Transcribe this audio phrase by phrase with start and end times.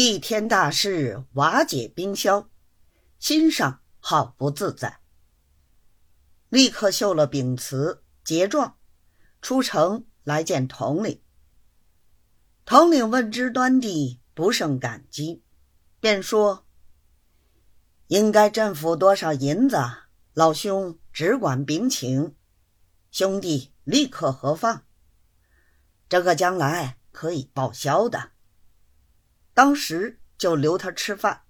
[0.00, 2.48] 一天大事瓦解冰消，
[3.18, 5.00] 心上好不自在。
[6.50, 8.78] 立刻绣了禀辞结状，
[9.42, 11.20] 出城来见统领。
[12.64, 15.42] 统领问之端地，不胜感激，
[15.98, 16.64] 便说
[18.06, 19.78] ：“应该朕付多少银子，
[20.32, 22.36] 老兄只管禀请，
[23.10, 24.84] 兄弟立刻核放。
[26.08, 28.30] 这个将来可以报销的。”
[29.58, 31.42] 当时就留他吃饭，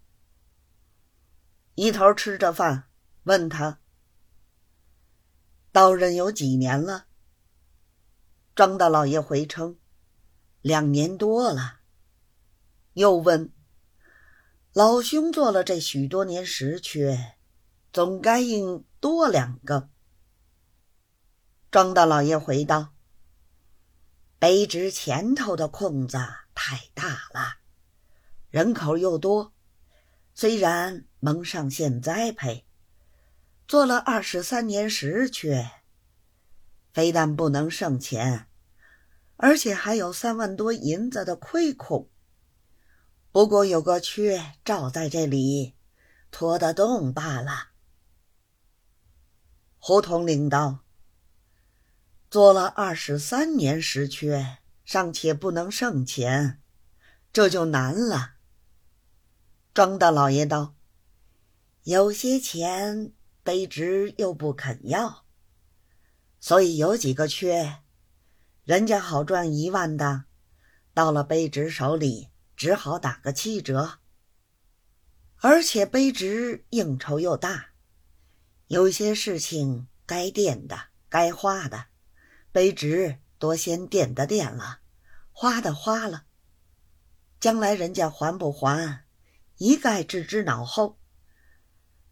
[1.75, 2.89] 一头吃着饭，
[3.25, 3.83] 问他
[5.73, 7.09] ：“到任有几年了？”
[8.57, 9.79] 庄大老爷回称
[10.63, 11.81] ：“两年多了。”
[12.97, 13.53] 又问
[14.73, 17.35] ：“老兄做了这许多年实缺，
[17.93, 19.91] 总该应多两个。”
[21.71, 22.95] 庄大老爷回道
[24.41, 26.17] ：“卑职前头的空子
[26.55, 27.57] 太大了。”
[28.51, 29.53] 人口又多，
[30.35, 32.65] 虽然蒙上县栽培，
[33.67, 35.71] 做了二十三年实缺，
[36.95, 38.47] 非但不能剩钱，
[39.37, 42.09] 而且还有三万多银子的亏空。
[43.31, 45.75] 不过有个缺罩在这里，
[46.31, 47.73] 拖得动罢了。
[49.79, 50.81] 胡统领道
[52.31, 56.63] ：“做了二十三年实缺，尚且不能剩钱，
[57.31, 58.37] 这就难了。”
[59.79, 60.75] 庄大老爷道
[61.87, 63.13] ：“有些钱
[63.45, 65.25] 卑职又不肯要，
[66.41, 67.77] 所以有几个缺，
[68.65, 70.25] 人家好赚一万的，
[70.93, 74.01] 到了卑职手里只好打个七折。
[75.37, 77.67] 而且卑职应酬又大，
[78.67, 81.87] 有些事情该垫的、该花的，
[82.53, 84.81] 卑职多先垫的垫了，
[85.31, 86.25] 花的花了，
[87.39, 89.05] 将来人家还不还？”
[89.59, 90.99] 一概置之脑后，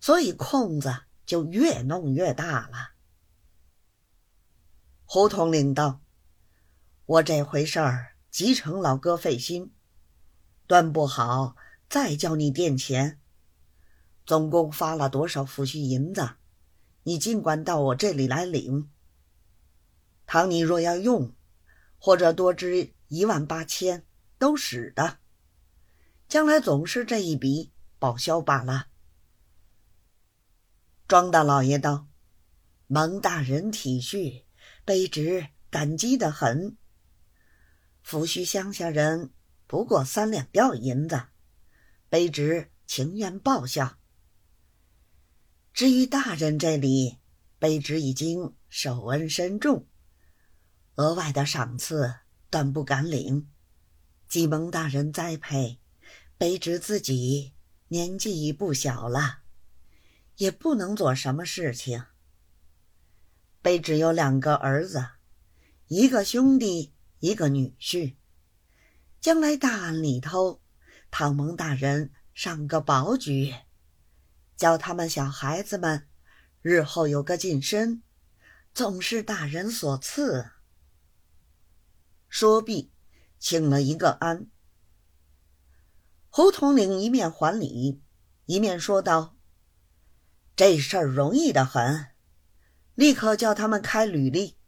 [0.01, 2.91] 所以空子就越弄越大了。
[5.05, 6.03] 胡统领道
[7.07, 9.73] ：“我这回事儿急成老哥费心，
[10.67, 11.57] 断不好
[11.89, 13.21] 再叫你垫钱。
[14.25, 16.31] 总共发了多少抚恤银子，
[17.05, 18.91] 你尽管到我这里来领。
[20.27, 21.33] 倘你若要用，
[21.99, 24.05] 或者多支一万八千，
[24.37, 25.19] 都使得。”
[26.29, 28.89] 将来总是这一笔报销罢了。
[31.07, 32.09] 庄大老爷道
[32.89, 34.45] ：“蒙大人体恤，
[34.85, 36.77] 卑职感激的很。
[38.05, 39.31] 抚恤乡下人
[39.69, 41.29] 不过三两吊银子，
[42.11, 43.97] 卑职情愿报销。
[45.73, 47.19] 至于大人这里，
[47.61, 49.87] 卑职已经受恩深重，
[50.97, 52.13] 额外的赏赐
[52.51, 53.49] 断不敢领。
[54.29, 55.79] 既蒙大人栽培。”
[56.39, 57.55] 卑职自己
[57.89, 59.39] 年纪已不小了，
[60.37, 62.05] 也不能做什么事情。
[63.63, 65.13] 卑职有两个儿子，
[65.89, 68.17] 一个兄弟，一个女婿。
[69.19, 70.61] 将来大案里头，
[71.11, 73.55] 唐蒙大人上个保举，
[74.57, 76.07] 教他们小孩子们
[76.61, 78.03] 日后有个晋升，
[78.75, 80.51] 总是大人所赐。
[82.29, 82.93] 说毕，
[83.39, 84.51] 请了一个安。
[86.37, 88.03] 胡统领一面还礼，
[88.45, 89.39] 一面说道
[90.55, 92.09] ：“这事儿容易的很，
[92.95, 94.59] 立刻叫他们开履历。”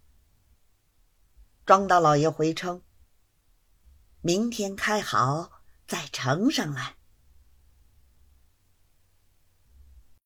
[1.66, 2.80] 庄大老爷回称
[4.24, 6.96] ：“明天开好，再呈上来。”